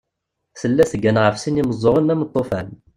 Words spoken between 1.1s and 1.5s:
ɣef